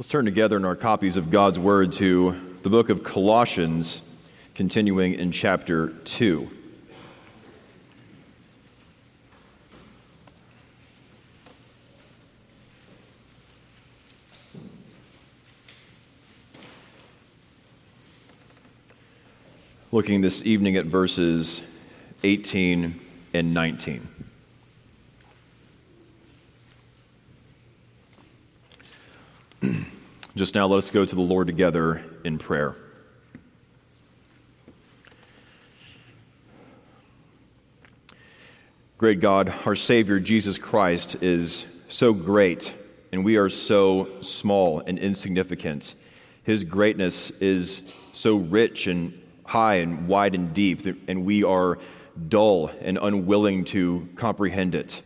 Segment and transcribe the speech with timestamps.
[0.00, 4.00] Let's turn together in our copies of God's Word to the book of Colossians,
[4.54, 6.48] continuing in chapter 2.
[19.92, 21.60] Looking this evening at verses
[22.22, 22.98] 18
[23.34, 24.29] and 19.
[30.36, 32.76] Just now, let us go to the Lord together in prayer.
[38.96, 42.72] Great God, our Savior Jesus Christ is so great,
[43.12, 45.94] and we are so small and insignificant.
[46.42, 51.78] His greatness is so rich and high and wide and deep, and we are
[52.28, 55.02] dull and unwilling to comprehend it.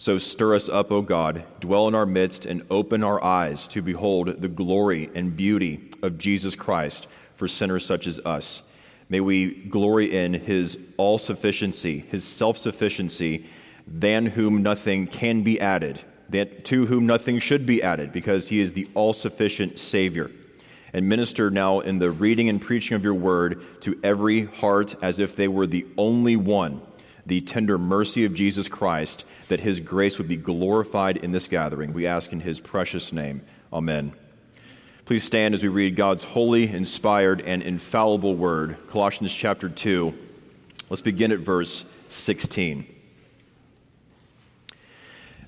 [0.00, 3.82] So stir us up, O God, dwell in our midst, and open our eyes to
[3.82, 8.62] behold the glory and beauty of Jesus Christ for sinners such as us.
[9.10, 13.44] May we glory in his all sufficiency, his self sufficiency,
[13.86, 18.60] than whom nothing can be added, that to whom nothing should be added, because he
[18.60, 20.30] is the all sufficient Savior.
[20.94, 25.18] And minister now in the reading and preaching of your word to every heart as
[25.18, 26.80] if they were the only one,
[27.26, 31.92] the tender mercy of Jesus Christ that his grace would be glorified in this gathering.
[31.92, 33.42] We ask in his precious name.
[33.72, 34.12] Amen.
[35.04, 40.14] Please stand as we read God's holy, inspired, and infallible word, Colossians chapter 2.
[40.88, 42.86] Let's begin at verse 16.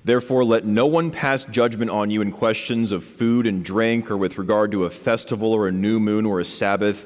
[0.05, 4.17] Therefore, let no one pass judgment on you in questions of food and drink, or
[4.17, 7.05] with regard to a festival, or a new moon, or a Sabbath.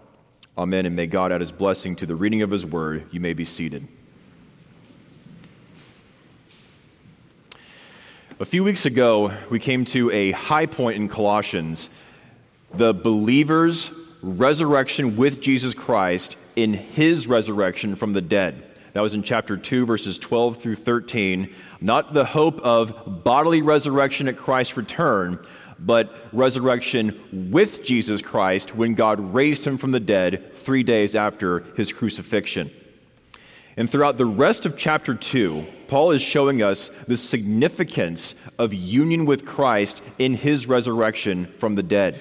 [0.57, 0.85] Amen.
[0.85, 3.07] And may God add his blessing to the reading of his word.
[3.11, 3.87] You may be seated.
[8.39, 11.89] A few weeks ago, we came to a high point in Colossians
[12.73, 13.91] the believer's
[14.21, 18.63] resurrection with Jesus Christ in his resurrection from the dead.
[18.93, 21.53] That was in chapter 2, verses 12 through 13.
[21.79, 25.39] Not the hope of bodily resurrection at Christ's return,
[25.83, 31.61] but resurrection with Jesus Christ when God raised him from the dead three days after
[31.75, 32.69] his crucifixion.
[33.77, 39.25] And throughout the rest of chapter 2, Paul is showing us the significance of union
[39.25, 42.19] with Christ in his resurrection from the dead.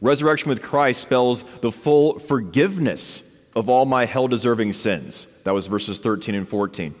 [0.00, 3.22] Resurrection with Christ spells the full forgiveness
[3.54, 5.26] of all my hell deserving sins.
[5.44, 6.94] That was verses 13 and 14.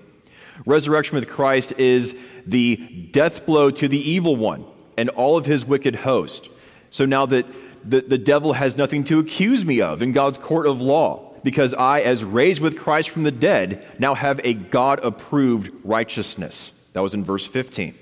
[0.66, 2.14] Resurrection with Christ is
[2.44, 2.76] the
[3.12, 4.66] death blow to the evil one
[5.00, 6.50] and all of his wicked host.
[6.90, 7.46] So now that
[7.82, 11.72] the, the devil has nothing to accuse me of in God's court of law because
[11.72, 16.72] I, as raised with Christ from the dead, now have a God approved righteousness.
[16.92, 17.94] That was in verse 15.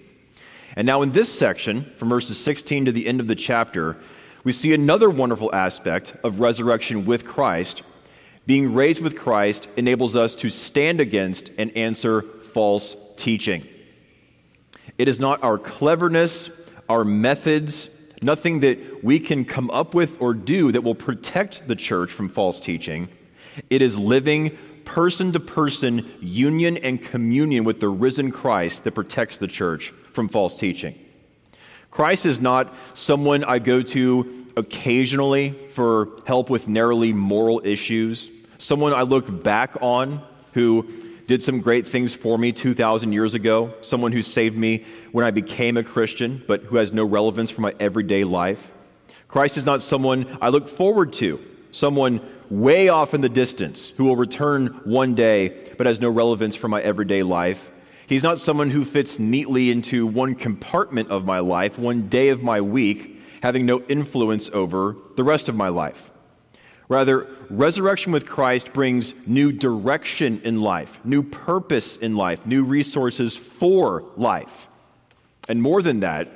[0.75, 3.97] And now, in this section, from verses 16 to the end of the chapter,
[4.43, 7.83] we see another wonderful aspect of resurrection with Christ.
[8.45, 13.69] Being raised with Christ enables us to stand against and answer false teaching.
[14.99, 16.51] It is not our cleverness,
[16.89, 17.89] our methods,
[18.23, 22.29] nothing that we can come up with or do that will protect the church from
[22.29, 23.09] false teaching.
[23.71, 29.39] It is living person to person union and communion with the risen Christ that protects
[29.39, 30.99] the church from false teaching.
[31.91, 38.93] Christ is not someone I go to occasionally for help with narrowly moral issues, someone
[38.93, 40.23] I look back on
[40.53, 45.27] who did some great things for me 2,000 years ago, someone who saved me when
[45.27, 48.73] I became a Christian, but who has no relevance for my everyday life.
[49.29, 51.39] Christ is not someone I look forward to,
[51.71, 56.57] someone way off in the distance who will return one day but has no relevance
[56.57, 57.71] for my everyday life.
[58.07, 62.43] He's not someone who fits neatly into one compartment of my life, one day of
[62.43, 66.11] my week, having no influence over the rest of my life.
[66.89, 73.37] Rather, resurrection with Christ brings new direction in life, new purpose in life, new resources
[73.37, 74.69] for life.
[75.49, 76.29] And more than that,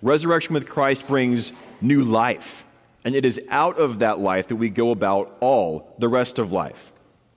[0.00, 1.52] resurrection with Christ brings
[1.82, 2.64] new life
[3.04, 6.52] and it is out of that life that we go about all the rest of
[6.52, 6.92] life.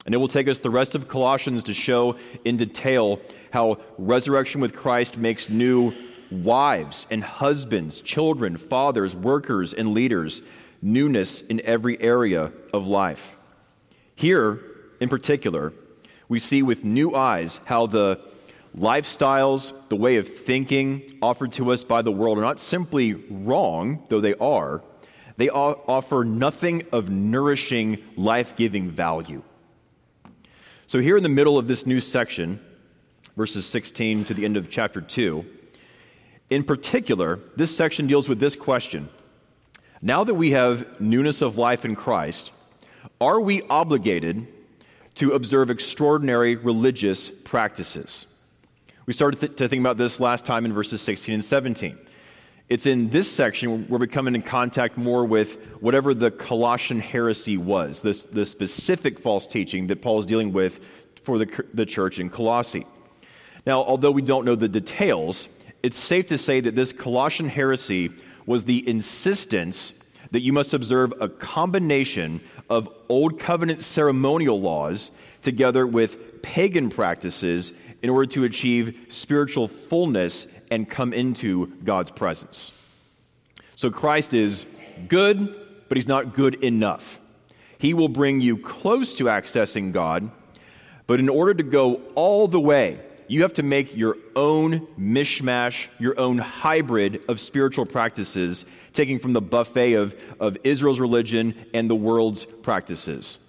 [0.05, 3.21] And it will take us the rest of Colossians to show in detail
[3.51, 5.93] how resurrection with Christ makes new
[6.29, 10.41] wives and husbands, children, fathers, workers, and leaders,
[10.83, 13.35] newness in every area of life.
[14.15, 14.59] Here,
[14.99, 15.73] in particular,
[16.27, 18.19] we see with new eyes how the
[18.77, 24.03] lifestyles, the way of thinking offered to us by the world are not simply wrong,
[24.09, 24.83] though they are,
[25.37, 29.41] they offer nothing of nourishing, life giving value.
[30.87, 32.59] So, here in the middle of this new section,
[33.35, 35.45] verses 16 to the end of chapter 2,
[36.49, 39.09] in particular, this section deals with this question
[40.05, 42.51] Now that we have newness of life in Christ,
[43.21, 44.45] are we obligated
[45.15, 48.25] to observe extraordinary religious practices?
[49.05, 51.97] We started th- to think about this last time in verses 16 and 17.
[52.67, 57.55] It's in this section where we come in contact more with whatever the Colossian heresy
[57.55, 60.85] was, this, the specific false teaching that Paul is dealing with
[61.23, 62.85] for the, the church in Colossae.
[63.65, 65.47] Now, although we don't know the details,
[65.81, 68.11] it's safe to say that this Colossian heresy
[68.45, 69.93] was the insistence
[70.31, 75.11] that you must observe a combination of Old Covenant ceremonial laws
[75.41, 82.71] together with pagan practices in order to achieve spiritual fullness and come into God's presence.
[83.75, 84.65] So Christ is
[85.07, 87.19] good, but he's not good enough.
[87.77, 90.31] He will bring you close to accessing God,
[91.05, 92.99] but in order to go all the way,
[93.33, 98.63] you have to make your own mishmash, your own hybrid of spiritual practices,
[98.93, 103.39] taking from the buffet of, of Israel's religion and the world's practices.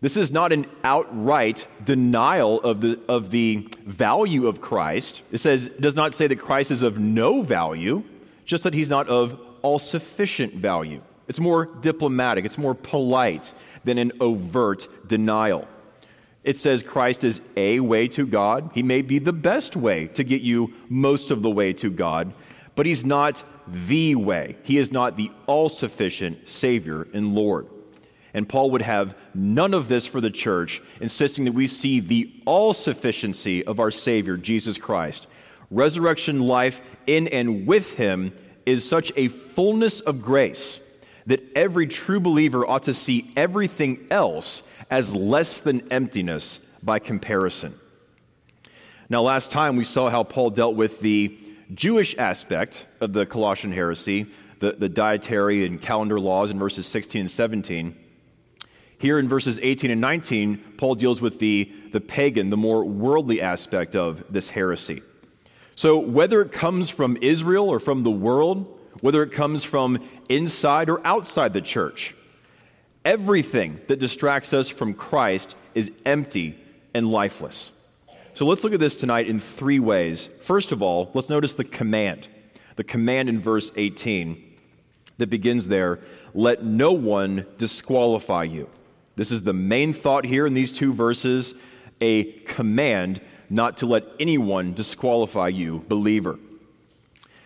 [0.00, 5.22] This is not an outright denial of the, of the value of Christ.
[5.32, 8.04] It says, it does not say that Christ is of no value,
[8.44, 11.02] just that he's not of all sufficient value.
[11.26, 13.52] It's more diplomatic, it's more polite
[13.82, 15.66] than an overt denial.
[16.46, 18.70] It says Christ is a way to God.
[18.72, 22.32] He may be the best way to get you most of the way to God,
[22.76, 24.56] but he's not the way.
[24.62, 27.66] He is not the all sufficient Savior and Lord.
[28.32, 32.32] And Paul would have none of this for the church, insisting that we see the
[32.44, 35.26] all sufficiency of our Savior, Jesus Christ.
[35.72, 38.32] Resurrection life in and with Him
[38.64, 40.78] is such a fullness of grace
[41.26, 47.74] that every true believer ought to see everything else as less than emptiness by comparison.
[49.08, 51.38] Now, last time we saw how Paul dealt with the
[51.74, 54.26] Jewish aspect of the Colossian heresy,
[54.60, 57.96] the, the dietary and calendar laws in verses 16 and 17.
[58.98, 63.42] Here in verses 18 and 19, Paul deals with the, the pagan, the more worldly
[63.42, 65.02] aspect of this heresy.
[65.74, 69.98] So, whether it comes from Israel or from the world, whether it comes from
[70.28, 72.14] inside or outside the church,
[73.06, 76.58] everything that distracts us from Christ is empty
[76.92, 77.70] and lifeless.
[78.34, 80.28] So, let's look at this tonight in three ways.
[80.42, 82.28] First of all, let's notice the command.
[82.74, 84.42] The command in verse 18
[85.16, 86.00] that begins there
[86.34, 88.68] let no one disqualify you.
[89.14, 91.54] This is the main thought here in these two verses
[92.02, 96.38] a command not to let anyone disqualify you, believer.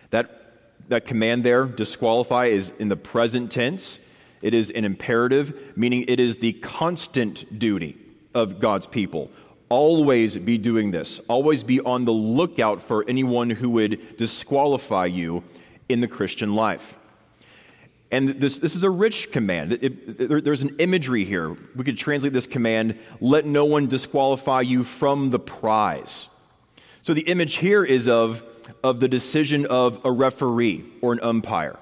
[0.09, 0.55] That,
[0.89, 3.99] that command there, disqualify, is in the present tense.
[4.41, 7.97] It is an imperative, meaning it is the constant duty
[8.33, 9.31] of God's people.
[9.69, 11.19] Always be doing this.
[11.27, 15.43] Always be on the lookout for anyone who would disqualify you
[15.87, 16.97] in the Christian life.
[18.11, 19.71] And this, this is a rich command.
[19.71, 21.55] It, it, there, there's an imagery here.
[21.75, 26.27] We could translate this command let no one disqualify you from the prize.
[27.03, 28.43] So the image here is of,
[28.83, 31.79] of the decision of a referee or an umpire.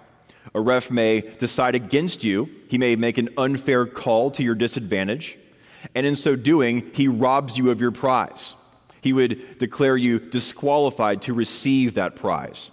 [0.53, 5.37] A ref may decide against you, he may make an unfair call to your disadvantage,
[5.95, 8.55] and in so doing, he robs you of your prize.
[9.01, 12.69] He would declare you disqualified to receive that prize.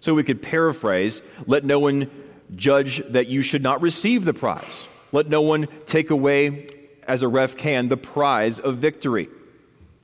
[0.00, 2.10] So we could paraphrase let no one
[2.54, 4.86] judge that you should not receive the prize.
[5.12, 6.68] Let no one take away,
[7.06, 9.28] as a ref can, the prize of victory.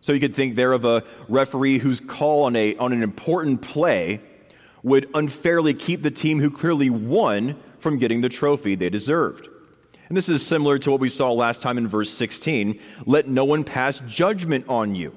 [0.01, 3.63] So you could think there of a referee whose call on, a, on an important
[3.63, 4.21] play
[4.83, 9.49] would unfairly keep the team who clearly won from getting the trophy they deserved.
[10.09, 12.79] And this is similar to what we saw last time in verse 16.
[13.07, 15.17] Let no one pass judgment on you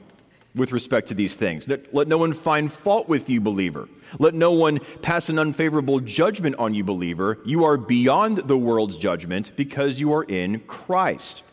[0.56, 1.68] with respect to these things.
[1.68, 3.90] Let no one find fault with you, believer.
[4.20, 7.40] Let no one pass an unfavorable judgment on you, believer.
[7.46, 11.44] You are beyond the world's judgment because you are in Christ.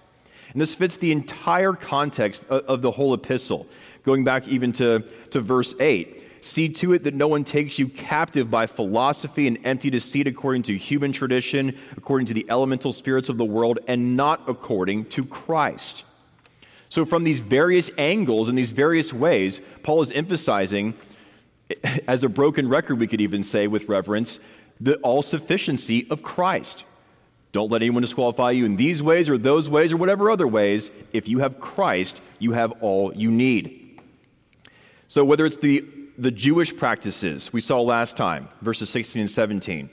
[0.52, 3.66] And this fits the entire context of the whole epistle,
[4.04, 5.00] going back even to,
[5.30, 6.21] to verse 8.
[6.42, 10.64] See to it that no one takes you captive by philosophy and empty deceit according
[10.64, 15.24] to human tradition, according to the elemental spirits of the world, and not according to
[15.24, 16.02] Christ.
[16.88, 20.94] So, from these various angles and these various ways, Paul is emphasizing,
[22.08, 24.40] as a broken record, we could even say with reverence,
[24.80, 26.82] the all sufficiency of Christ.
[27.52, 30.90] Don't let anyone disqualify you in these ways or those ways or whatever other ways.
[31.12, 34.00] If you have Christ, you have all you need.
[35.06, 35.84] So, whether it's the,
[36.18, 39.90] the Jewish practices we saw last time, verses 16 and 17,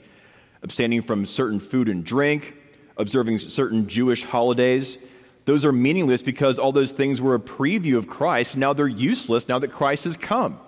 [0.62, 2.54] abstaining from certain food and drink,
[2.96, 4.98] observing certain Jewish holidays,
[5.46, 8.56] those are meaningless because all those things were a preview of Christ.
[8.56, 10.60] Now they're useless now that Christ has come.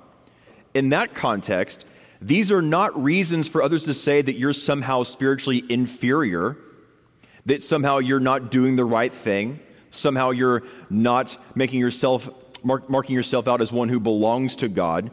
[0.75, 1.85] In that context,
[2.21, 6.57] these are not reasons for others to say that you're somehow spiritually inferior,
[7.47, 12.31] that somehow you're not doing the right thing, somehow you're not making yourself
[12.65, 15.11] mark, marking yourself out as one who belongs to God.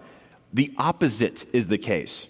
[0.54, 2.28] The opposite is the case.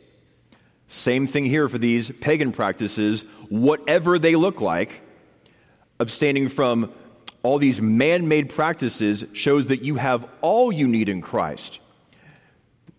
[0.88, 5.02] Same thing here for these pagan practices, whatever they look like,
[6.00, 6.92] abstaining from
[7.44, 11.80] all these man made practices shows that you have all you need in Christ.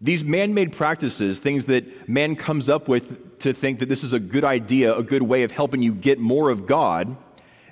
[0.00, 4.12] These man made practices, things that man comes up with to think that this is
[4.12, 7.17] a good idea, a good way of helping you get more of God,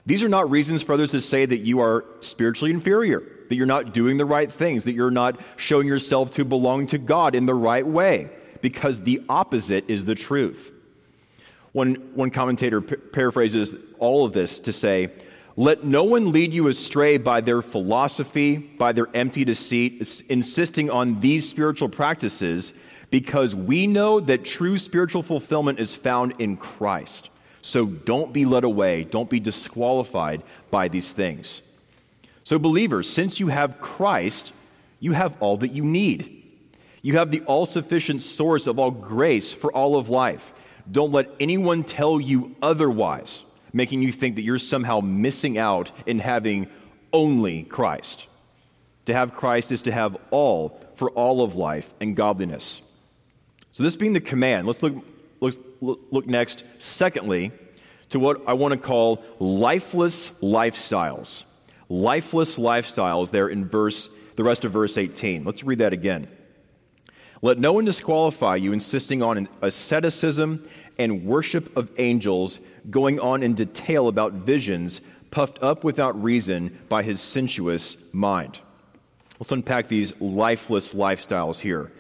[0.05, 3.67] these are not reasons for others to say that you are spiritually inferior, that you're
[3.67, 7.47] not doing the right things, that you're not showing yourself to belong to God in
[7.47, 8.29] the right way,
[8.61, 10.73] because the opposite is the truth.
[11.73, 15.11] One, one commentator paraphrases all of this to say,
[15.57, 21.21] let no one lead you astray by their philosophy, by their empty deceit, insisting on
[21.21, 22.73] these spiritual practices,
[23.11, 27.31] because we know that true spiritual fulfillment is found in Christ.
[27.61, 31.61] So don't be led away, don't be disqualified by these things.
[32.49, 34.55] So, believers, since you have Christ,
[35.01, 36.45] you have all that you need.
[37.03, 40.55] You have the all sufficient source of all grace for all of life.
[40.91, 43.43] Don't let anyone tell you otherwise
[43.75, 46.69] making you think that you're somehow missing out in having
[47.13, 48.27] only Christ.
[49.05, 52.81] To have Christ is to have all for all of life and godliness.
[53.73, 54.95] So, this being the command, let's look,
[55.41, 57.53] look, look next, secondly,
[58.09, 61.45] to what I want to call lifeless lifestyles.
[61.89, 65.45] Lifeless lifestyles there in verse, the rest of verse 18.
[65.45, 66.29] Let's read that again.
[67.41, 70.69] Let no one disqualify you, insisting on asceticism
[70.99, 72.59] and worship of angels,
[72.91, 78.59] going on in detail about visions, puffed up without reason by his sensuous mind.
[79.39, 81.93] Let's unpack these lifeless lifestyles here.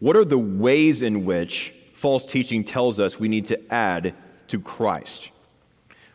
[0.00, 4.14] What are the ways in which false teaching tells us we need to add
[4.48, 5.30] to Christ?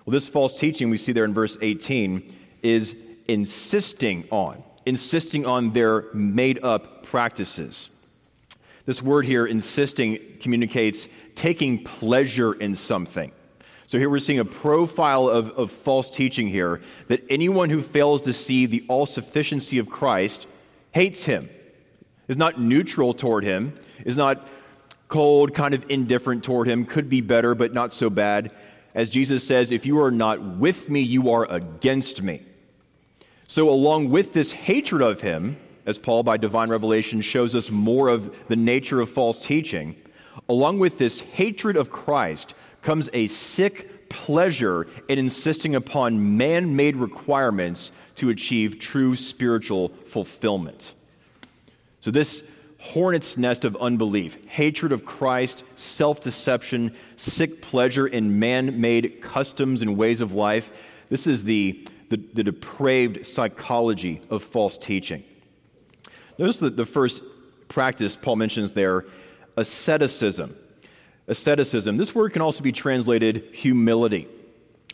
[0.06, 2.96] Well, this false teaching we see there in verse 18 is
[3.28, 7.90] insisting on, insisting on their made up practices.
[8.86, 13.32] This word here, insisting, communicates taking pleasure in something.
[13.88, 18.24] So here we're seeing a profile of, of false teaching here that anyone who fails
[18.24, 20.48] to see the all sufficiency of Christ
[20.92, 21.50] hates him,
[22.28, 23.74] is not neutral toward him,
[24.06, 24.48] is not
[25.08, 28.52] cold, kind of indifferent toward him, could be better, but not so bad.
[28.96, 32.42] As Jesus says, if you are not with me, you are against me.
[33.48, 38.08] So, along with this hatred of him, as Paul, by divine revelation, shows us more
[38.08, 39.96] of the nature of false teaching,
[40.48, 46.96] along with this hatred of Christ comes a sick pleasure in insisting upon man made
[46.96, 50.94] requirements to achieve true spiritual fulfillment.
[52.02, 52.44] So, this
[52.80, 59.82] hornet's nest of unbelief, hatred of Christ, self deception, sick pleasure in man made customs
[59.82, 60.72] and ways of life,
[61.10, 65.24] this is the, the, the depraved psychology of false teaching.
[66.38, 67.24] Notice that the first
[67.70, 69.06] practice Paul mentions there
[69.58, 70.56] asceticism.
[71.28, 74.28] Asceticism, this word can also be translated humility.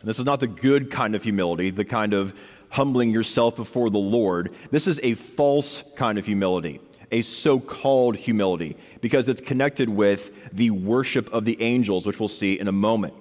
[0.01, 2.33] This is not the good kind of humility, the kind of
[2.69, 4.55] humbling yourself before the Lord.
[4.71, 6.79] This is a false kind of humility,
[7.11, 12.29] a so called humility, because it's connected with the worship of the angels, which we'll
[12.29, 13.13] see in a moment.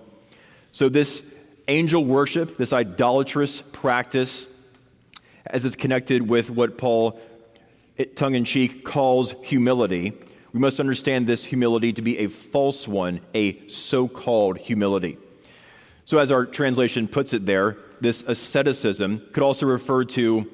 [0.70, 1.22] So, this
[1.68, 4.46] angel worship, this idolatrous practice,
[5.46, 7.20] as it's connected with what Paul,
[8.16, 10.12] tongue in cheek, calls humility,
[10.52, 15.18] we must understand this humility to be a false one, a so called humility.
[16.06, 20.50] So, as our translation puts it there, this asceticism could also refer to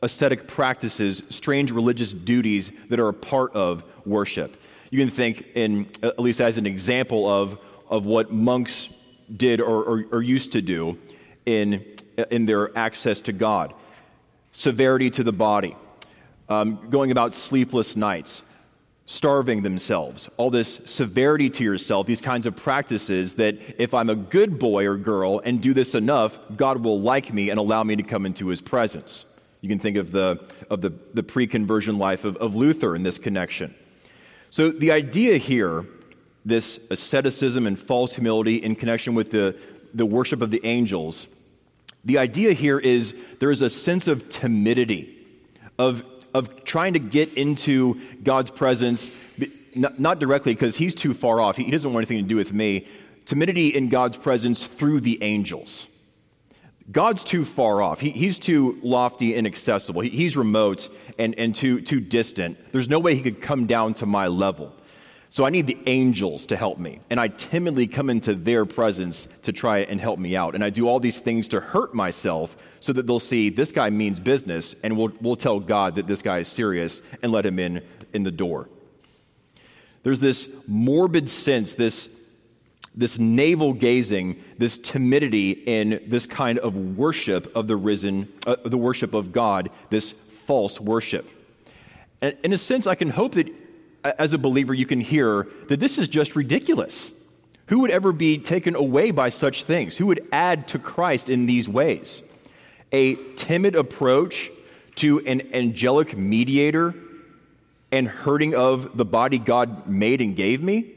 [0.00, 4.56] ascetic practices, strange religious duties that are a part of worship.
[4.88, 7.58] You can think, in, at least as an example of,
[7.90, 8.88] of what monks
[9.36, 10.98] did or, or, or used to do
[11.46, 11.84] in,
[12.30, 13.74] in their access to God
[14.52, 15.76] severity to the body,
[16.48, 18.42] um, going about sleepless nights,
[19.06, 24.14] starving themselves, all this severity to yourself, these kinds of practices that if I'm a
[24.14, 27.96] good boy or girl and do this enough, God will like me and allow me
[27.96, 29.24] to come into his presence.
[29.60, 33.02] You can think of the, of the, the pre conversion life of, of Luther in
[33.02, 33.74] this connection.
[34.48, 35.86] So, the idea here,
[36.44, 39.56] this asceticism and false humility in connection with the
[39.94, 41.26] the worship of the angels,
[42.04, 45.26] the idea here is there is a sense of timidity,
[45.78, 49.10] of, of trying to get into God's presence,
[49.74, 51.56] not, not directly because he's too far off.
[51.56, 52.86] He, he doesn't want anything to do with me.
[53.26, 55.86] Timidity in God's presence through the angels.
[56.90, 58.00] God's too far off.
[58.00, 60.00] He, he's too lofty and accessible.
[60.00, 62.72] He, he's remote and, and too, too distant.
[62.72, 64.74] There's no way he could come down to my level.
[65.32, 66.98] So I need the angels to help me.
[67.08, 70.56] And I timidly come into their presence to try and help me out.
[70.56, 73.90] And I do all these things to hurt myself so that they'll see this guy
[73.90, 77.60] means business and we'll, we'll tell God that this guy is serious and let him
[77.60, 77.82] in
[78.12, 78.68] in the door.
[80.02, 82.08] There's this morbid sense, this,
[82.94, 88.78] this navel gazing, this timidity in this kind of worship of the risen, uh, the
[88.78, 91.28] worship of God, this false worship.
[92.20, 93.48] And in a sense, I can hope that
[94.04, 97.12] as a believer, you can hear that this is just ridiculous.
[97.66, 99.96] Who would ever be taken away by such things?
[99.96, 102.22] Who would add to Christ in these ways?
[102.92, 104.50] A timid approach
[104.96, 106.94] to an angelic mediator
[107.92, 110.92] and hurting of the body God made and gave me,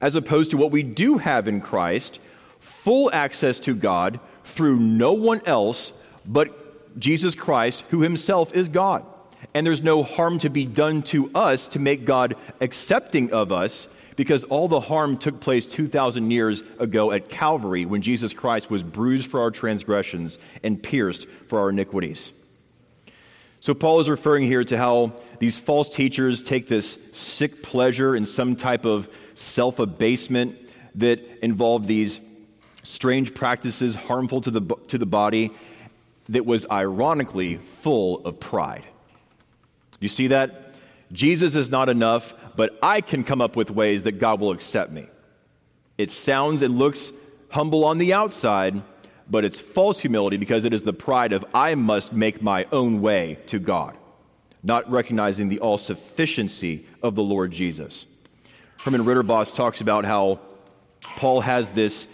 [0.00, 2.18] as opposed to what we do have in Christ
[2.60, 5.92] full access to God through no one else
[6.26, 9.04] but Jesus Christ, who himself is God
[9.54, 13.88] and there's no harm to be done to us to make God accepting of us
[14.16, 18.82] because all the harm took place 2,000 years ago at Calvary when Jesus Christ was
[18.82, 22.32] bruised for our transgressions and pierced for our iniquities.
[23.60, 28.24] So, Paul is referring here to how these false teachers take this sick pleasure in
[28.24, 30.56] some type of self abasement
[30.96, 32.20] that involved these
[32.82, 35.50] strange practices harmful to the, to the body
[36.28, 38.84] that was ironically full of pride.
[40.00, 40.74] You see that?
[41.12, 44.90] Jesus is not enough, but I can come up with ways that God will accept
[44.90, 45.06] me.
[45.98, 47.12] It sounds and looks
[47.48, 48.82] humble on the outside,
[49.30, 53.00] but it's false humility because it is the pride of I must make my own
[53.00, 53.96] way to God,
[54.62, 58.04] not recognizing the all sufficiency of the Lord Jesus.
[58.78, 60.40] Herman Ridderbos talks about how
[61.00, 62.06] Paul has this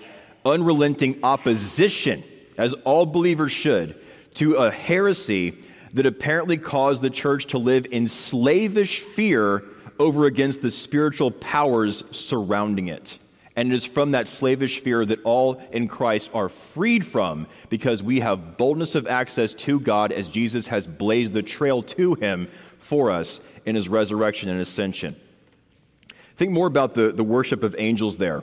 [0.44, 2.24] unrelenting opposition,
[2.56, 4.00] as all believers should,
[4.34, 5.58] to a heresy
[5.92, 9.62] that apparently caused the church to live in slavish fear
[9.98, 13.18] over against the spiritual powers surrounding it.
[13.54, 18.02] And it is from that slavish fear that all in Christ are freed from because
[18.02, 22.48] we have boldness of access to God as Jesus has blazed the trail to him
[22.78, 25.16] for us in his resurrection and ascension.
[26.34, 28.42] Think more about the, the worship of angels there.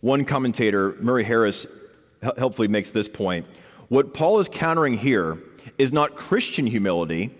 [0.00, 1.66] One commentator, Murray Harris,
[2.22, 3.46] helpfully makes this point.
[3.88, 5.38] What Paul is countering here
[5.78, 7.30] is not Christian humility,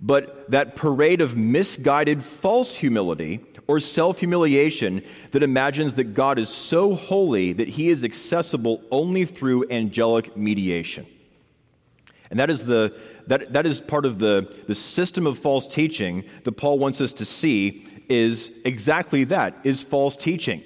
[0.00, 5.02] but that parade of misguided false humility or self humiliation
[5.32, 11.06] that imagines that God is so holy that he is accessible only through angelic mediation.
[12.30, 16.24] And that is, the, that, that is part of the, the system of false teaching
[16.44, 20.62] that Paul wants us to see is exactly that, is false teaching.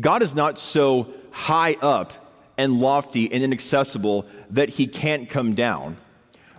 [0.00, 2.12] God is not so high up
[2.56, 5.96] and lofty and inaccessible that he can't come down.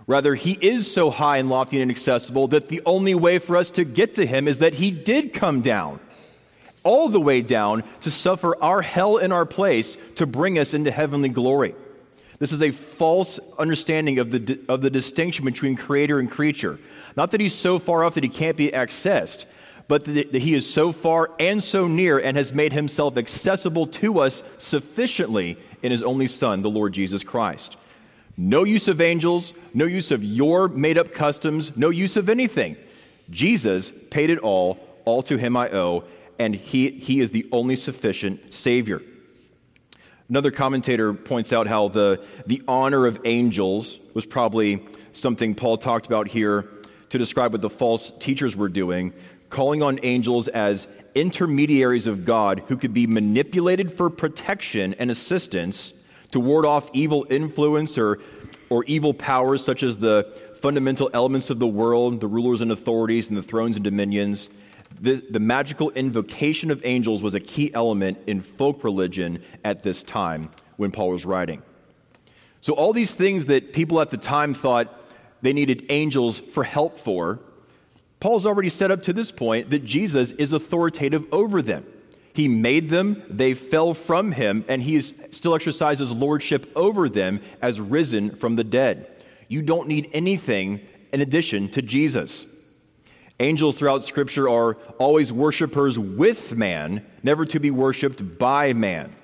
[0.06, 3.70] Rather, he is so high and lofty and inaccessible that the only way for us
[3.70, 5.98] to get to him is that he did come down,
[6.82, 10.90] all the way down to suffer our hell in our place to bring us into
[10.90, 11.74] heavenly glory.
[12.38, 16.78] This is a false understanding of the, of the distinction between creator and creature.
[17.16, 19.46] Not that he's so far off that he can't be accessed,
[19.88, 23.86] but that, that he is so far and so near and has made himself accessible
[23.86, 27.76] to us sufficiently in his only Son, the Lord Jesus Christ.
[28.36, 32.76] No use of angels, no use of your made up customs, no use of anything.
[33.30, 36.04] Jesus paid it all, all to him I owe,
[36.38, 39.00] and he, he is the only sufficient Savior.
[40.28, 46.06] Another commentator points out how the, the honor of angels was probably something Paul talked
[46.06, 46.68] about here
[47.10, 49.12] to describe what the false teachers were doing,
[49.50, 55.92] calling on angels as intermediaries of God who could be manipulated for protection and assistance
[56.34, 58.18] to ward off evil influence or,
[58.68, 63.28] or evil powers such as the fundamental elements of the world, the rulers and authorities,
[63.28, 64.48] and the thrones and dominions.
[65.00, 70.02] The, the magical invocation of angels was a key element in folk religion at this
[70.02, 71.62] time when Paul was writing.
[72.62, 74.92] So, all these things that people at the time thought
[75.40, 77.38] they needed angels for help for,
[78.18, 81.86] Paul's already set up to this point that Jesus is authoritative over them.
[82.34, 87.80] He made them, they fell from him, and he still exercises lordship over them as
[87.80, 89.22] risen from the dead.
[89.46, 90.80] You don't need anything
[91.12, 92.44] in addition to Jesus.
[93.38, 99.14] Angels throughout Scripture are always worshipers with man, never to be worshiped by man.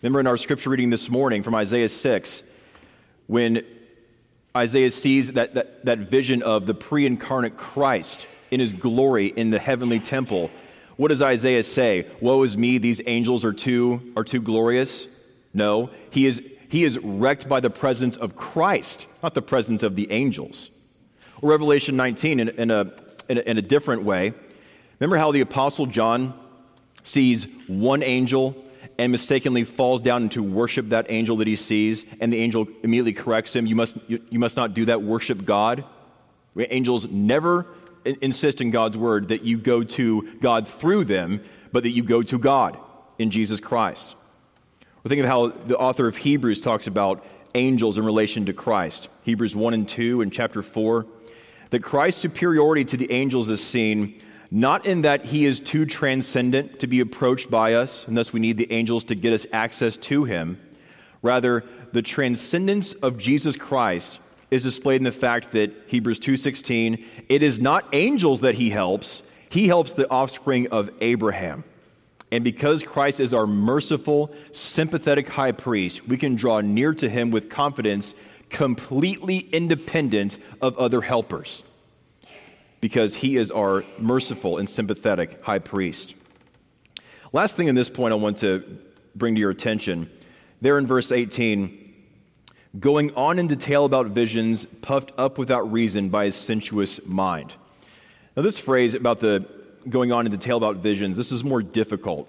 [0.00, 2.42] Remember in our scripture reading this morning from Isaiah 6,
[3.26, 3.64] when
[4.54, 9.50] Isaiah sees that, that, that vision of the pre incarnate Christ in his glory in
[9.50, 10.50] the heavenly temple,
[10.96, 12.06] what does Isaiah say?
[12.20, 15.06] Woe is me, these angels are too, are too glorious?
[15.52, 19.96] No, he is, he is wrecked by the presence of Christ, not the presence of
[19.96, 20.70] the angels.
[21.42, 22.92] Revelation 19 in, in, a,
[23.28, 24.32] in, a, in a different way.
[25.00, 26.34] Remember how the Apostle John
[27.02, 28.56] sees one angel
[28.98, 33.12] and mistakenly falls down to worship that angel that he sees, and the angel immediately
[33.12, 33.66] corrects him.
[33.66, 35.84] You must, you, you must not do that, worship God.
[36.56, 37.66] Angels never
[38.04, 42.22] insist in God's word that you go to God through them, but that you go
[42.22, 42.78] to God
[43.18, 44.14] in Jesus Christ.
[45.02, 49.08] We're thinking of how the author of Hebrews talks about angels in relation to Christ.
[49.22, 51.06] Hebrews 1 and 2 and chapter 4.
[51.70, 56.78] That Christ's superiority to the angels is seen not in that he is too transcendent
[56.80, 59.96] to be approached by us, and thus we need the angels to get us access
[59.96, 60.60] to him.
[61.22, 67.42] Rather, the transcendence of Jesus Christ is displayed in the fact that Hebrews 2:16, it
[67.42, 71.64] is not angels that he helps, he helps the offspring of Abraham.
[72.30, 77.30] And because Christ is our merciful, sympathetic high priest, we can draw near to him
[77.30, 78.14] with confidence,
[78.50, 81.62] completely independent of other helpers.
[82.80, 86.14] Because he is our merciful and sympathetic high priest.
[87.32, 88.78] Last thing in this point I want to
[89.14, 90.10] bring to your attention
[90.60, 91.83] there in verse 18
[92.78, 97.52] going on in detail about visions, puffed up without reason by his sensuous mind.
[98.36, 99.46] Now, this phrase about the
[99.88, 102.28] going on in detail about visions, this is more difficult.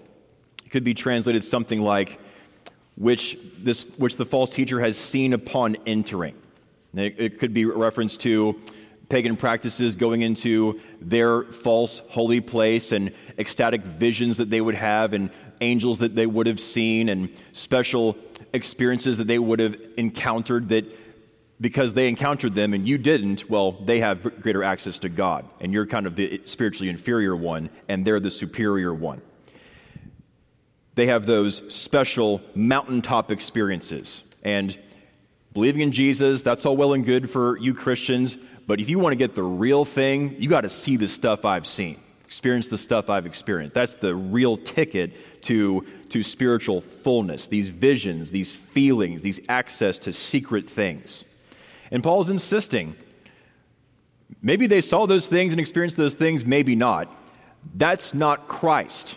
[0.64, 2.18] It could be translated something like,
[2.96, 6.34] which, this, which the false teacher has seen upon entering.
[6.94, 8.60] It, it could be a reference to
[9.08, 15.12] pagan practices going into their false holy place and ecstatic visions that they would have
[15.12, 18.16] and angels that they would have seen and special
[18.52, 20.84] experiences that they would have encountered that
[21.60, 25.48] because they encountered them and you didn't, well, they have greater access to God.
[25.60, 29.22] And you're kind of the spiritually inferior one, and they're the superior one.
[30.94, 34.22] They have those special mountaintop experiences.
[34.42, 34.76] And
[35.52, 38.36] believing in Jesus, that's all well and good for you Christians.
[38.66, 41.44] But if you want to get the real thing, you got to see the stuff
[41.44, 43.74] I've seen, experience the stuff I've experienced.
[43.74, 50.12] That's the real ticket to, to spiritual fullness, these visions, these feelings, these access to
[50.12, 51.24] secret things.
[51.90, 52.96] And Paul's insisting
[54.42, 57.08] maybe they saw those things and experienced those things, maybe not.
[57.74, 59.16] That's not Christ.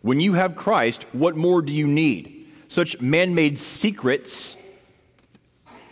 [0.00, 2.50] When you have Christ, what more do you need?
[2.68, 4.56] Such man made secrets,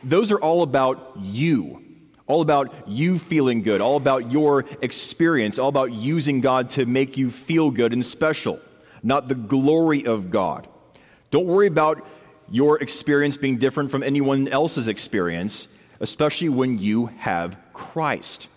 [0.02, 1.84] those are all about you,
[2.30, 7.16] all about you feeling good, all about your experience, all about using God to make
[7.16, 8.58] you feel good and special,
[9.02, 10.68] not the glory of God.
[11.30, 12.06] Don't worry about
[12.50, 15.68] your experience being different from anyone else's experience
[16.00, 18.48] especially when you have Christ.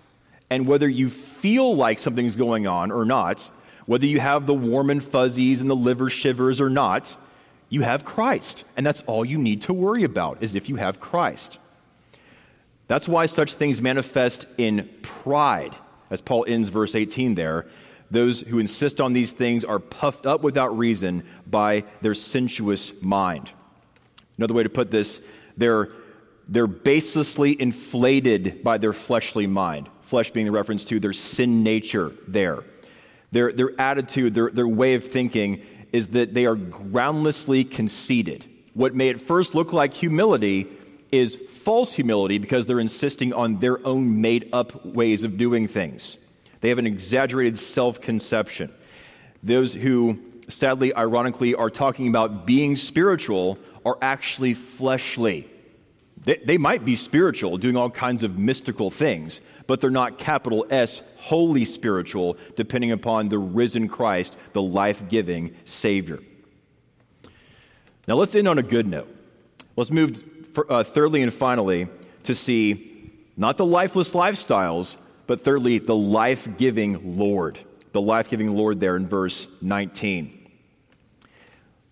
[0.49, 3.49] And whether you feel like something's going on or not,
[3.85, 7.15] whether you have the warm and fuzzies and the liver shivers or not,
[7.69, 8.63] you have Christ.
[8.77, 11.59] And that's all you need to worry about, is if you have Christ.
[12.93, 15.75] That's why such things manifest in pride,
[16.11, 17.65] as Paul ends verse 18 there.
[18.11, 23.49] Those who insist on these things are puffed up without reason by their sensuous mind.
[24.37, 25.21] Another way to put this,
[25.57, 25.89] they're
[26.47, 29.89] they're baselessly inflated by their fleshly mind.
[30.01, 32.63] Flesh being the reference to their sin nature there.
[33.31, 38.45] Their, their attitude, their, their way of thinking is that they are groundlessly conceited.
[38.75, 40.67] What may at first look like humility
[41.13, 46.17] is false humility because they're insisting on their own made up ways of doing things.
[46.61, 48.73] They have an exaggerated self conception.
[49.43, 50.17] Those who,
[50.49, 55.47] sadly, ironically, are talking about being spiritual are actually fleshly.
[56.25, 60.65] They, they might be spiritual, doing all kinds of mystical things, but they're not capital
[60.71, 66.19] S, holy spiritual, depending upon the risen Christ, the life giving Savior.
[68.07, 69.13] Now let's end on a good note.
[69.75, 70.23] Let's move
[70.53, 71.87] for, uh, thirdly and finally
[72.23, 74.95] to see not the lifeless lifestyles,
[75.27, 77.59] but thirdly, the life giving Lord.
[77.91, 80.49] The life giving Lord there in verse 19,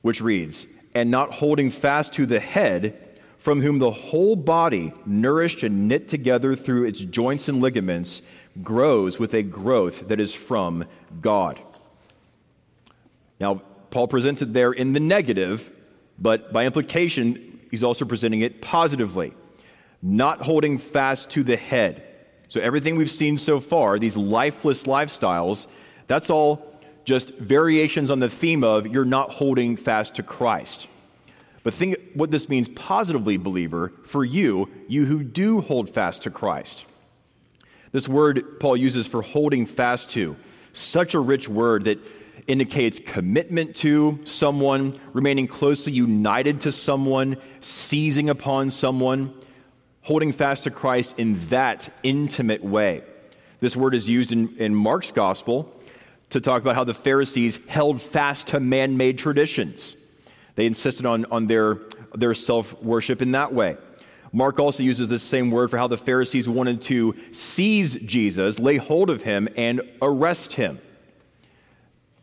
[0.02, 2.98] which reads, And not holding fast to the head,
[3.38, 8.22] from whom the whole body, nourished and knit together through its joints and ligaments,
[8.62, 10.86] grows with a growth that is from
[11.22, 11.60] God.
[13.40, 15.72] Now, Paul presents it there in the negative,
[16.20, 19.34] but by implication, he's also presenting it positively.
[20.04, 22.04] Not holding fast to the head.
[22.48, 25.68] So, everything we've seen so far, these lifeless lifestyles,
[26.08, 26.72] that's all
[27.06, 30.88] just variations on the theme of you're not holding fast to Christ.
[31.64, 36.32] But think what this means positively, believer, for you, you who do hold fast to
[36.32, 36.86] Christ.
[37.92, 40.36] This word Paul uses for holding fast to,
[40.74, 42.00] such a rich word that
[42.48, 49.34] indicates commitment to someone, remaining closely united to someone, seizing upon someone,
[50.02, 53.04] holding fast to Christ in that intimate way.
[53.60, 55.72] This word is used in, in Mark's gospel
[56.32, 59.96] to talk about how the Pharisees held fast to man made traditions.
[60.56, 61.80] They insisted on, on their,
[62.16, 63.78] their self worship in that way.
[64.34, 68.78] Mark also uses this same word for how the Pharisees wanted to seize Jesus, lay
[68.78, 70.80] hold of him, and arrest him.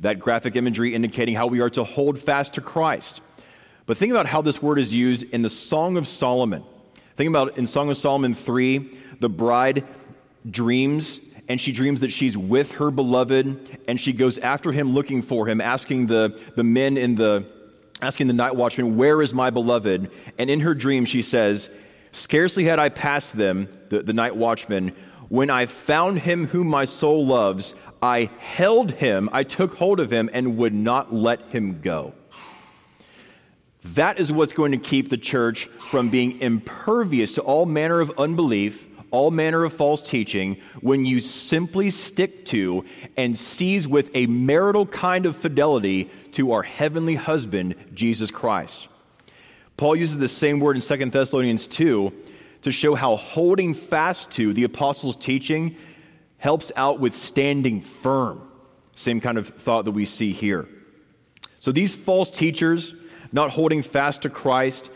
[0.00, 3.20] That graphic imagery indicating how we are to hold fast to Christ.
[3.86, 6.62] But think about how this word is used in the Song of Solomon.
[7.16, 9.84] Think about in Song of Solomon 3, the bride
[10.48, 15.22] dreams and she dreams that she's with her beloved and she goes after him looking
[15.22, 17.44] for him asking the, the men in the
[18.00, 21.68] asking the night watchman where is my beloved and in her dream she says
[22.12, 24.94] scarcely had i passed them the, the night watchman
[25.28, 30.12] when i found him whom my soul loves i held him i took hold of
[30.12, 32.12] him and would not let him go
[33.84, 38.10] that is what's going to keep the church from being impervious to all manner of
[38.18, 42.84] unbelief all manner of false teaching when you simply stick to
[43.16, 48.88] and seize with a marital kind of fidelity to our heavenly husband, Jesus Christ.
[49.76, 52.12] Paul uses the same word in 2 Thessalonians 2
[52.62, 55.76] to show how holding fast to the apostles' teaching
[56.38, 58.48] helps out with standing firm.
[58.94, 60.68] Same kind of thought that we see here.
[61.60, 62.94] So these false teachers,
[63.32, 64.90] not holding fast to Christ,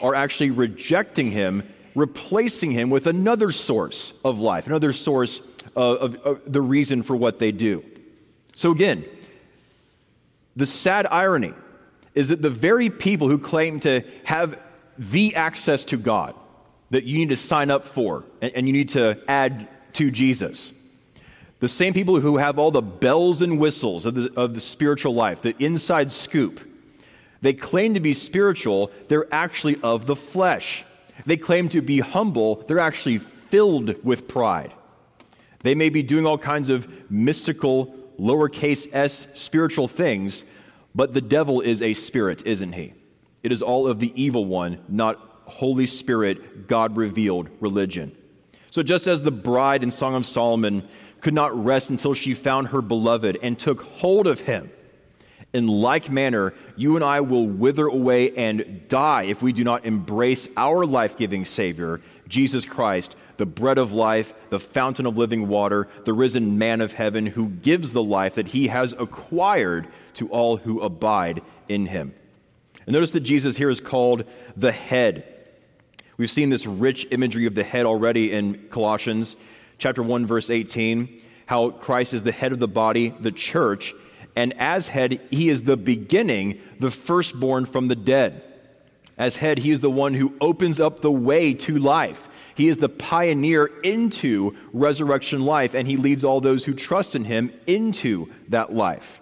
[0.00, 1.62] are actually rejecting him
[1.98, 5.40] replacing him with another source of life, another source
[5.74, 7.84] of, of, of, the reason for what they do.
[8.54, 9.04] So, again,
[10.56, 11.54] the sad irony
[12.14, 14.58] is that the very people who claim to have
[14.96, 16.34] the access to God
[16.90, 20.72] that you need to sign up for and, and you need to add to Jesus,
[21.60, 25.14] the same people who have all the bells and whistles of the, of the spiritual
[25.14, 26.60] life, the inside scoop,
[27.40, 30.84] they claim to be spiritual, they're actually of the flesh.
[31.26, 34.74] They claim to be humble, they're actually filled with pride.
[35.62, 40.44] They may be doing all kinds of mystical, lowercase s spiritual things,
[40.94, 42.94] but the devil is a spirit, isn't he?
[43.42, 48.16] It is all of the evil one, not Holy Spirit, God revealed religion.
[48.70, 50.86] So, just as the bride in Song of Solomon
[51.20, 54.70] could not rest until she found her beloved and took hold of him,
[55.52, 59.86] in like manner, you and I will wither away and die if we do not
[59.86, 65.48] embrace our life giving Savior, Jesus Christ, the bread of life, the fountain of living
[65.48, 70.28] water, the risen man of heaven, who gives the life that he has acquired to
[70.28, 72.12] all who abide in him.
[72.84, 74.24] And notice that Jesus here is called
[74.56, 75.24] the head.
[76.18, 79.36] We've seen this rich imagery of the head already in Colossians
[79.78, 83.94] chapter 1 verse 18, how Christ is the head of the body, the church,
[84.36, 88.44] and as head, he is the beginning, the firstborn from the dead.
[89.16, 92.28] As head, he is the one who opens up the way to life.
[92.54, 97.24] He is the pioneer into resurrection life, and he leads all those who trust in
[97.24, 99.20] him into that life.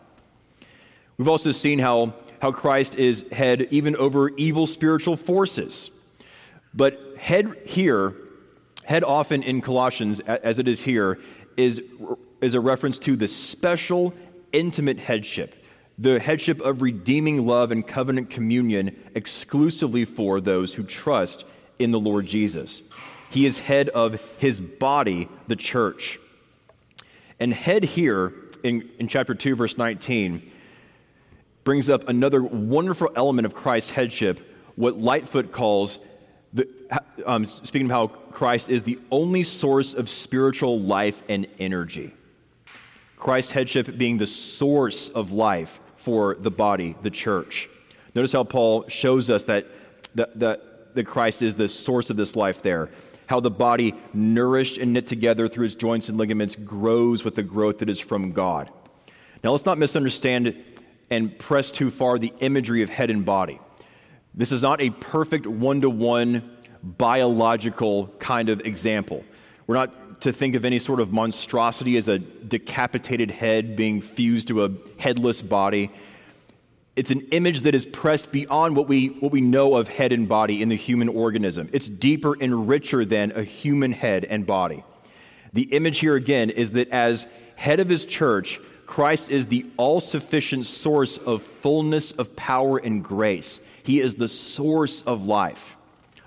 [1.17, 5.91] We've also seen how, how Christ is head even over evil spiritual forces.
[6.75, 8.15] But head here,
[8.87, 11.19] head often in Colossians, as it is here,
[11.57, 11.83] is,
[12.41, 14.15] is a reference to the special
[14.53, 15.57] intimate headship,
[15.99, 21.45] the headship of redeeming love and covenant communion exclusively for those who trust
[21.81, 22.81] in the Lord Jesus.
[23.31, 26.21] He is head of his body, the church.
[27.41, 30.49] And head here in, in chapter 2, verse 19,
[31.65, 34.41] brings up another wonderful element of Christ's headship,
[34.77, 35.99] what Lightfoot calls
[37.25, 42.15] um, speaking of how Christ is the only source of spiritual life and energy.
[43.17, 47.69] Christ's headship being the source of life for the body, the church.
[48.15, 49.67] Notice how Paul shows us that,
[50.15, 52.91] that, that, that Christ is the source of this life there.
[53.27, 57.43] How the body, nourished and knit together through its joints and ligaments, grows with the
[57.43, 58.71] growth that is from God.
[59.43, 60.55] Now, let's not misunderstand
[61.11, 63.61] and press too far the imagery of head and body.
[64.35, 66.56] This is not a perfect one to one
[66.87, 69.25] biological kind of example.
[69.67, 74.49] We're not to think of any sort of monstrosity as a decapitated head being fused
[74.49, 75.91] to a headless body.
[76.95, 80.29] It's an image that is pressed beyond what we, what we know of head and
[80.29, 81.69] body in the human organism.
[81.73, 84.83] It's deeper and richer than a human head and body.
[85.53, 90.01] The image here again is that as head of his church, Christ is the all
[90.01, 93.61] sufficient source of fullness of power and grace.
[93.83, 95.76] He is the source of life.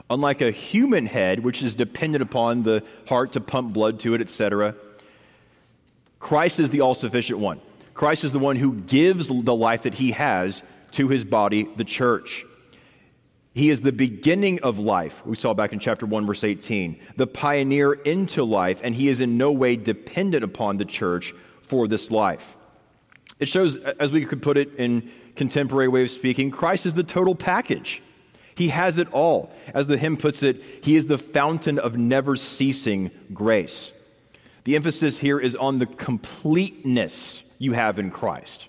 [0.09, 4.21] Unlike a human head, which is dependent upon the heart to pump blood to it,
[4.21, 4.75] etc.,
[6.19, 7.61] Christ is the all sufficient one.
[7.93, 11.83] Christ is the one who gives the life that he has to his body, the
[11.83, 12.45] church.
[13.53, 17.27] He is the beginning of life, we saw back in chapter 1, verse 18, the
[17.27, 22.09] pioneer into life, and he is in no way dependent upon the church for this
[22.09, 22.55] life.
[23.39, 27.03] It shows, as we could put it in contemporary way of speaking, Christ is the
[27.03, 28.01] total package.
[28.59, 29.53] He has it all.
[29.73, 33.93] As the hymn puts it, He is the fountain of never ceasing grace.
[34.65, 38.67] The emphasis here is on the completeness you have in Christ.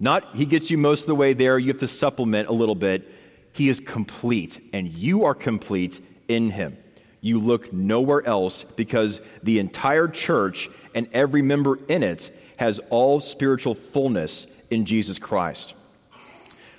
[0.00, 2.74] Not He gets you most of the way there, you have to supplement a little
[2.74, 3.08] bit.
[3.52, 6.76] He is complete, and you are complete in Him.
[7.20, 13.20] You look nowhere else because the entire church and every member in it has all
[13.20, 15.74] spiritual fullness in Jesus Christ.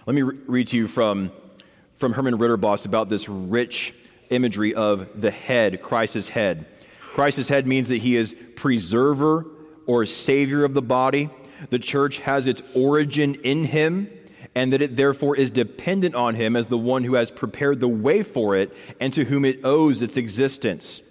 [0.06, 1.32] Let me re- read to you from,
[1.98, 3.94] from Herman Ridderbos about this rich
[4.30, 6.66] imagery of the head, Christ's head.
[7.00, 9.46] Christ's head means that he is preserver
[9.86, 11.30] or savior of the body.
[11.70, 14.10] The church has its origin in him,
[14.54, 17.88] and that it therefore is dependent on him as the one who has prepared the
[17.88, 21.02] way for it and to whom it owes its existence.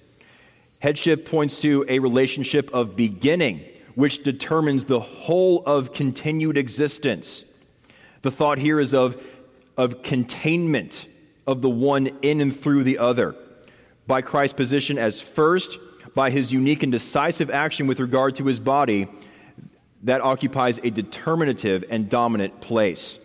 [0.81, 7.45] Headship points to a relationship of beginning, which determines the whole of continued existence.
[8.23, 9.23] The thought here is of,
[9.77, 11.07] of containment
[11.47, 13.35] of the one in and through the other.
[14.07, 15.79] By Christ's position as first,
[16.15, 19.09] by his unique and decisive action with regard to his body,
[20.03, 23.19] that occupies a determinative and dominant place.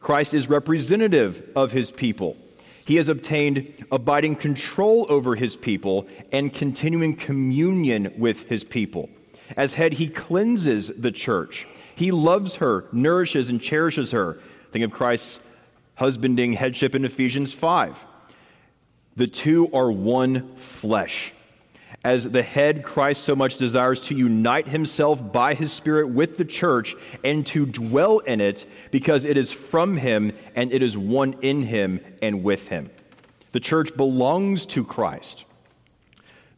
[0.00, 2.36] Christ is representative of his people.
[2.84, 9.08] He has obtained abiding control over his people and continuing communion with his people.
[9.56, 11.66] As head, he cleanses the church.
[11.94, 14.40] He loves her, nourishes, and cherishes her.
[14.72, 15.38] Think of Christ's
[16.02, 18.06] husbanding headship in Ephesians 5.
[19.14, 21.32] The two are one flesh.
[22.02, 26.44] As the head, Christ so much desires to unite himself by his Spirit with the
[26.44, 31.36] church and to dwell in it because it is from him and it is one
[31.40, 32.90] in him and with him.
[33.52, 35.44] The church belongs to Christ.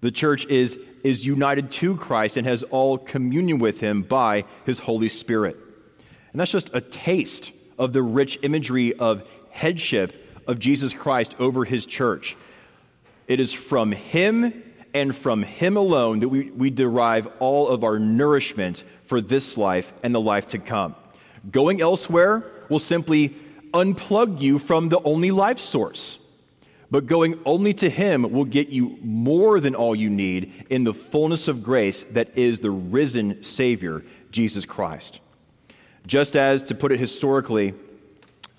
[0.01, 4.79] The church is, is united to Christ and has all communion with him by his
[4.79, 5.59] Holy Spirit.
[6.33, 11.65] And that's just a taste of the rich imagery of headship of Jesus Christ over
[11.65, 12.37] his church.
[13.27, 14.63] It is from him
[14.95, 19.93] and from Him alone that we, we derive all of our nourishment for this life
[20.03, 20.95] and the life to come.
[21.51, 23.37] Going elsewhere will simply
[23.75, 26.21] unplug you from the only life source.
[26.91, 30.95] But going only to Him will get you more than all you need in the
[30.95, 35.19] fullness of grace that is the risen Savior, Jesus Christ.
[36.07, 37.75] Just as, to put it historically,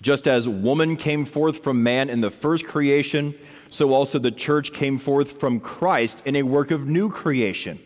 [0.02, 3.34] just as woman came forth from man in the first creation,
[3.68, 7.78] so also the church came forth from Christ in a work of new creation.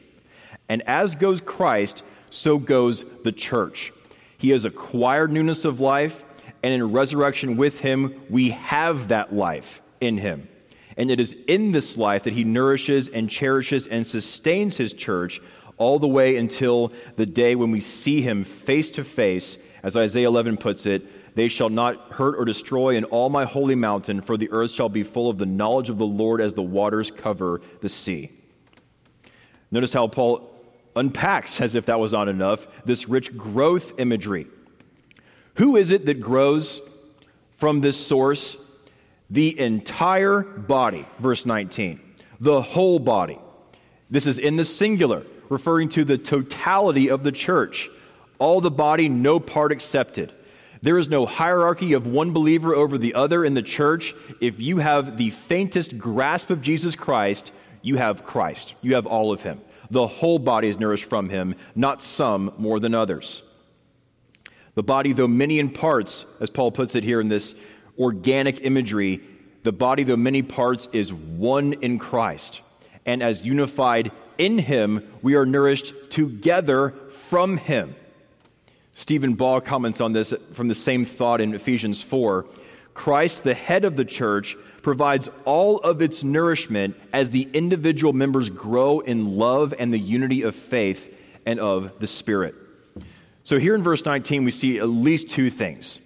[0.68, 3.92] And as goes Christ, so goes the church.
[4.38, 6.24] He has acquired newness of life,
[6.62, 10.48] and in resurrection with him, we have that life in him.
[10.96, 15.40] And it is in this life that he nourishes and cherishes and sustains his church
[15.80, 20.28] all the way until the day when we see him face to face, as Isaiah
[20.28, 24.36] 11 puts it they shall not hurt or destroy in all my holy mountain, for
[24.36, 27.60] the earth shall be full of the knowledge of the Lord as the waters cover
[27.80, 28.30] the sea.
[29.70, 30.50] Notice how Paul
[30.96, 34.46] unpacks, as if that was not enough, this rich growth imagery.
[35.54, 36.80] Who is it that grows
[37.56, 38.56] from this source?
[39.28, 42.00] The entire body, verse 19.
[42.40, 43.38] The whole body.
[44.10, 47.90] This is in the singular, referring to the totality of the church.
[48.38, 50.32] All the body, no part excepted.
[50.80, 54.14] There is no hierarchy of one believer over the other in the church.
[54.40, 58.74] If you have the faintest grasp of Jesus Christ, you have Christ.
[58.80, 59.60] You have all of him.
[59.90, 63.42] The whole body is nourished from him, not some more than others.
[64.74, 67.54] The body, though many in parts, as Paul puts it here in this
[67.98, 69.20] organic imagery,
[69.62, 72.62] the body, though many parts, is one in Christ.
[73.04, 77.94] And as unified in him, we are nourished together from him.
[78.94, 82.46] Stephen Baugh comments on this from the same thought in Ephesians 4.
[82.94, 88.48] Christ, the head of the church, provides all of its nourishment as the individual members
[88.48, 91.14] grow in love and the unity of faith
[91.44, 92.54] and of the Spirit.
[93.44, 95.98] So, here in verse 19, we see at least two things.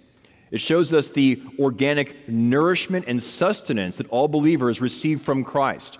[0.51, 5.99] It shows us the organic nourishment and sustenance that all believers receive from Christ.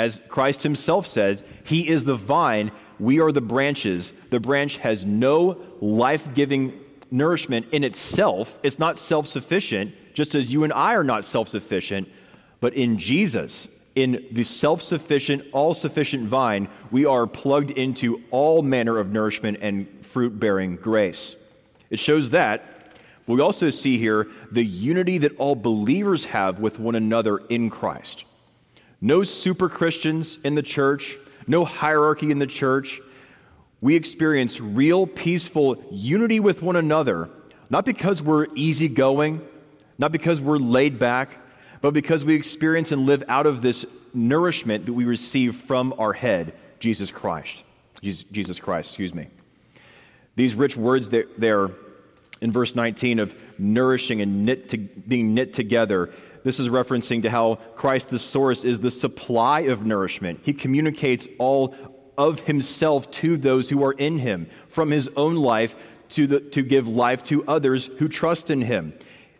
[0.00, 4.14] As Christ himself said, He is the vine, We are the branches.
[4.30, 6.72] The branch has no life giving
[7.10, 11.50] nourishment in itself, it's not self sufficient, just as you and I are not self
[11.50, 12.08] sufficient.
[12.60, 18.62] But in Jesus, in the self sufficient, all sufficient vine, we are plugged into all
[18.62, 21.36] manner of nourishment and fruit bearing grace.
[21.90, 22.64] It shows that.
[23.26, 28.24] We also see here the unity that all believers have with one another in Christ.
[29.00, 33.00] No super Christians in the church, no hierarchy in the church.
[33.80, 37.30] We experience real, peaceful unity with one another,
[37.70, 39.40] not because we're easygoing,
[39.98, 41.30] not because we're laid back,
[41.80, 46.12] but because we experience and live out of this nourishment that we receive from our
[46.12, 47.62] head, Jesus Christ.
[48.02, 49.28] Jesus Christ, excuse me.
[50.36, 51.70] These rich words there
[52.40, 56.10] in verse 19 of nourishing and knit to, being knit together
[56.42, 60.40] this is referencing to how Christ, the source, is the supply of nourishment.
[60.42, 61.74] He communicates all
[62.16, 65.74] of himself to those who are in him, from his own life
[66.10, 68.92] to, the, to give life to others who trust in him.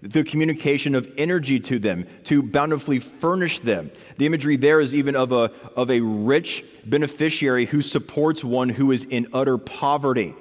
[0.03, 3.91] The communication of energy to them, to bountifully furnish them.
[4.17, 8.93] The imagery there is even of a, of a rich beneficiary who supports one who
[8.93, 10.35] is in utter poverty.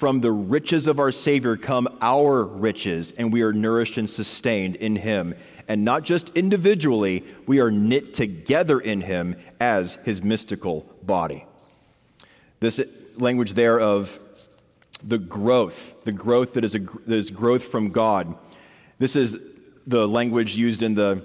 [0.00, 4.76] From the riches of our Savior come our riches, and we are nourished and sustained
[4.76, 5.34] in Him
[5.70, 11.46] and not just individually, we are knit together in him as his mystical body.
[12.58, 12.80] This
[13.18, 14.18] language there of
[15.04, 18.34] the growth, the growth that is, a, that is growth from God.
[18.98, 19.38] This is
[19.86, 21.24] the language used in the,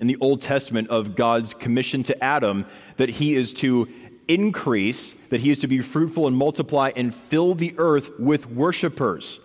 [0.00, 2.64] in the Old Testament of God's commission to Adam
[2.96, 3.86] that he is to
[4.28, 9.40] increase, that he is to be fruitful and multiply and fill the earth with worshipers.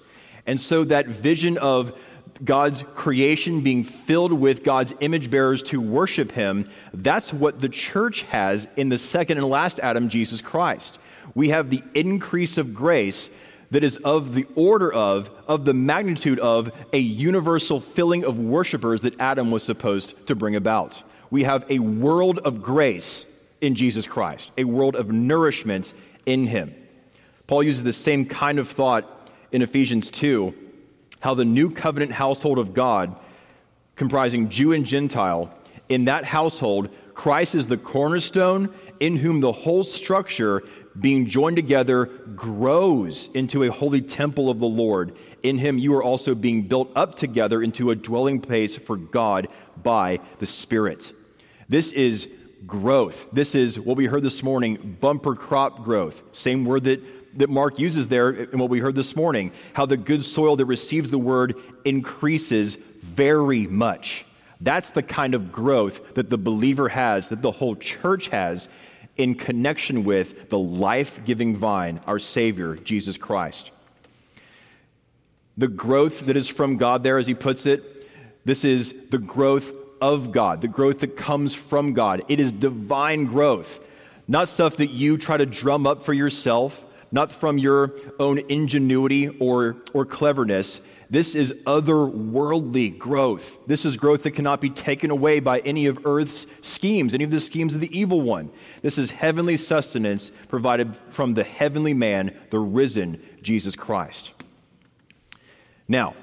[0.45, 1.97] And so that vision of
[2.45, 8.21] God's creation being filled with God's image bearers to worship him, that's what the church
[8.21, 10.99] has in the second and last Adam, Jesus Christ.
[11.33, 13.31] We have the increase of grace
[13.71, 19.01] that is of the order of, of the magnitude of a universal filling of worshipers
[19.01, 21.01] that Adam was supposed to bring about.
[21.31, 23.25] We have a world of grace
[23.61, 25.93] in Jesus Christ, a world of nourishment
[26.25, 26.73] in him.
[27.47, 30.53] Paul uses the same kind of thought in Ephesians 2
[31.19, 33.15] how the new covenant household of God,
[33.95, 35.53] comprising Jew and Gentile,
[35.89, 40.63] in that household, Christ is the cornerstone in whom the whole structure,
[40.99, 42.05] being joined together,
[42.35, 45.17] grows into a holy temple of the Lord.
[45.43, 49.47] In him, you are also being built up together into a dwelling place for God
[49.81, 51.11] by the Spirit.
[51.67, 52.29] This is
[52.65, 53.27] growth.
[53.31, 56.21] This is what we heard this morning bumper crop growth.
[56.31, 57.01] Same word that
[57.37, 60.65] that Mark uses there in what we heard this morning how the good soil that
[60.65, 61.55] receives the word
[61.85, 64.25] increases very much.
[64.61, 68.67] That's the kind of growth that the believer has, that the whole church has
[69.15, 73.71] in connection with the life giving vine, our Savior, Jesus Christ.
[75.57, 78.07] The growth that is from God, there, as he puts it,
[78.45, 82.23] this is the growth of God, the growth that comes from God.
[82.27, 83.79] It is divine growth,
[84.27, 89.27] not stuff that you try to drum up for yourself, not from your own ingenuity
[89.27, 90.81] or, or cleverness.
[91.09, 93.57] This is otherworldly growth.
[93.65, 97.31] This is growth that cannot be taken away by any of earth's schemes, any of
[97.31, 98.51] the schemes of the evil one.
[98.83, 104.33] This is heavenly sustenance provided from the heavenly man, the risen Jesus Christ.
[105.87, 106.13] Now,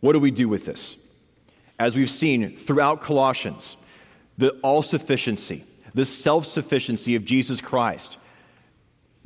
[0.00, 0.96] what do we do with this?
[1.78, 3.76] As we've seen throughout Colossians,
[4.38, 5.64] the all sufficiency,
[5.94, 8.16] the self sufficiency of Jesus Christ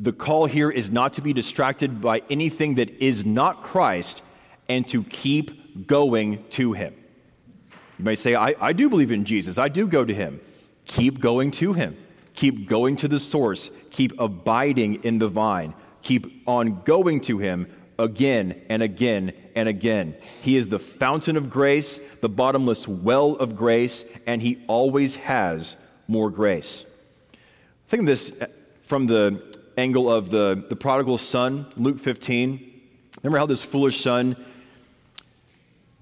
[0.00, 4.22] the call here is not to be distracted by anything that is not Christ
[4.66, 6.94] and to keep going to Him.
[7.98, 10.40] You may say, I, I do believe in Jesus, I do go to Him.
[10.86, 11.98] Keep going to Him.
[12.34, 13.70] Keep going to the source.
[13.90, 15.74] Keep abiding in the vine.
[16.00, 17.70] Keep on going to Him
[18.02, 20.16] again and again and again.
[20.40, 25.76] He is the fountain of grace, the bottomless well of grace, and He always has
[26.08, 26.84] more grace.
[27.88, 28.46] Think of this uh,
[28.84, 29.42] from the
[29.76, 32.80] angle of the, the prodigal son, Luke 15.
[33.22, 34.36] Remember how this foolish son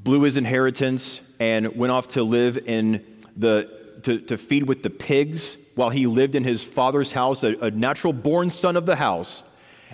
[0.01, 3.05] blew his inheritance and went off to live in
[3.36, 7.55] the, to, to feed with the pigs while he lived in his father's house, a,
[7.61, 9.42] a natural born son of the house,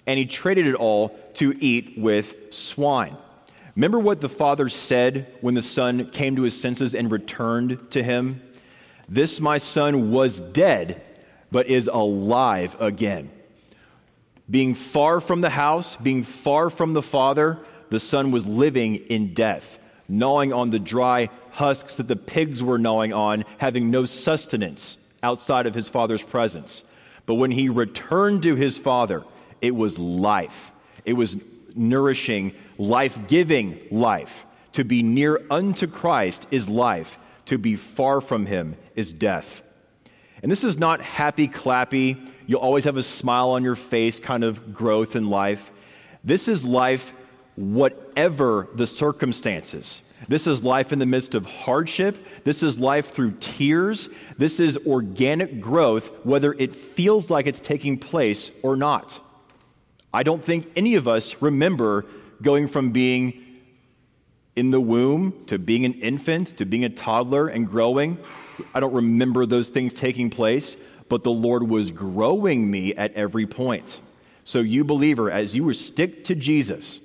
[0.07, 3.17] and he traded it all to eat with swine.
[3.77, 8.03] Remember what the father said when the son came to his senses and returned to
[8.03, 8.41] him?
[9.09, 11.03] This, my son, was dead,
[11.51, 13.31] but is alive again.
[14.51, 17.59] Being far from the house, being far from the Father,
[17.91, 19.79] the Son was living in death,
[20.09, 25.67] gnawing on the dry husks that the pigs were gnawing on, having no sustenance outside
[25.67, 26.83] of his Father's presence.
[27.25, 29.25] But when he returned to his Father,
[29.65, 30.73] it was life.
[31.05, 31.37] It was
[31.75, 34.45] nourishing, life giving life.
[34.73, 39.63] To be near unto Christ is life, to be far from him is death.
[40.43, 44.45] And this is not happy clappy, you'll always have a smile on your face kind
[44.45, 45.73] of growth in life.
[46.23, 47.15] This is life,
[47.57, 50.03] whatever the circumstances.
[50.29, 52.17] This is life in the midst of hardship.
[52.45, 54.09] This is life through tears.
[54.37, 59.21] This is organic growth, whether it feels like it's taking place or not.
[60.15, 62.07] I don't think any of us remember
[62.41, 63.45] going from being
[64.55, 68.19] in the womb to being an infant to being a toddler and growing.
[68.73, 70.77] I don't remember those things taking place,
[71.09, 74.01] but the Lord was growing me at every point.
[74.45, 77.01] So, you believer, as you stick to Jesus,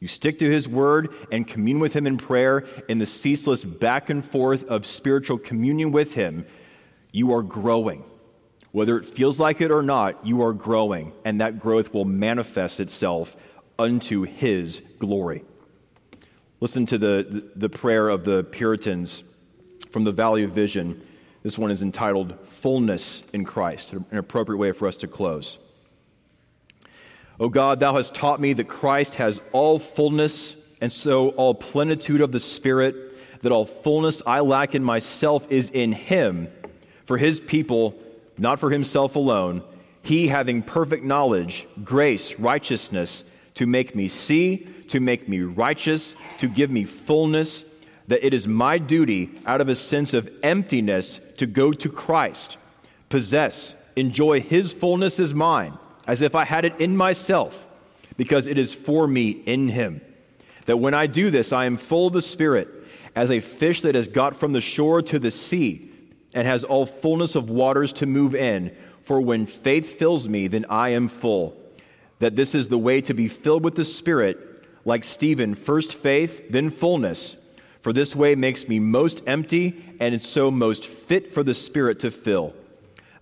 [0.00, 4.10] you stick to his word and commune with him in prayer in the ceaseless back
[4.10, 6.44] and forth of spiritual communion with him,
[7.12, 8.02] you are growing.
[8.78, 12.78] Whether it feels like it or not, you are growing, and that growth will manifest
[12.78, 13.34] itself
[13.76, 15.42] unto his glory.
[16.60, 19.24] Listen to the, the prayer of the Puritans
[19.90, 21.04] from the Valley of Vision.
[21.42, 25.58] This one is entitled Fullness in Christ, an appropriate way for us to close.
[27.40, 32.20] O God, thou hast taught me that Christ has all fullness and so all plenitude
[32.20, 36.46] of the Spirit, that all fullness I lack in myself is in him,
[37.04, 38.04] for his people,
[38.38, 39.62] not for himself alone,
[40.02, 43.24] he having perfect knowledge, grace, righteousness,
[43.54, 47.64] to make me see, to make me righteous, to give me fullness,
[48.06, 52.56] that it is my duty, out of a sense of emptiness, to go to Christ,
[53.08, 55.76] possess, enjoy his fullness as mine
[56.08, 57.68] as if I had it in myself,
[58.16, 60.00] because it is for me in him.
[60.64, 62.68] That when I do this, I am full of the Spirit,
[63.14, 65.87] as a fish that has got from the shore to the sea,
[66.38, 68.70] and has all fullness of waters to move in.
[69.02, 71.56] For when faith fills me, then I am full.
[72.20, 76.46] That this is the way to be filled with the Spirit, like Stephen, first faith,
[76.48, 77.34] then fullness.
[77.80, 82.12] For this way makes me most empty, and so most fit for the Spirit to
[82.12, 82.54] fill.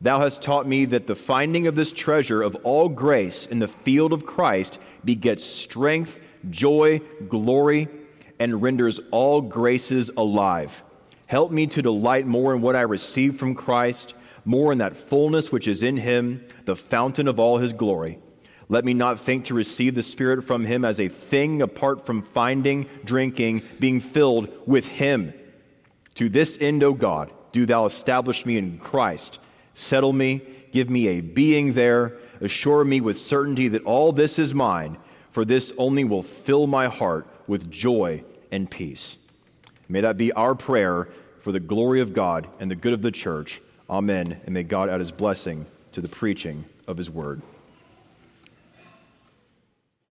[0.03, 3.69] Thou hast taught me that the finding of this treasure of all grace in the
[3.69, 7.01] field of Christ begets strength, joy,
[7.31, 7.89] glory,
[8.39, 10.83] and renders all graces alive.
[11.27, 14.15] Help me to delight more in what I receive from Christ,
[14.45, 18.19] more in that fullness which is in him, the fountain of all his glory.
[18.69, 22.23] Let me not think to receive the Spirit from him as a thing apart from
[22.23, 25.35] finding, drinking, being filled with him.
[26.17, 29.39] To this end, O God, do thou establish me in Christ
[29.79, 30.41] Settle me,
[30.73, 34.97] give me a being there, assure me with certainty that all this is mine,
[35.31, 39.19] for this only will fill my heart with joy and peace.
[39.89, 41.09] May that be our prayer
[41.41, 43.61] for the glory of God and the good of the church.
[43.89, 44.41] Amen.
[44.45, 47.41] And may God add his blessing to the preaching of his word.